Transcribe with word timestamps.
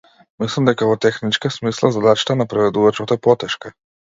Мислам 0.43 0.69
дека 0.69 0.87
во 0.91 0.95
техничка 1.05 1.51
смисла 1.57 1.91
задачата 1.99 2.39
на 2.41 2.51
преведувачот 2.55 3.17
е 3.19 3.23
потешка. 3.29 3.77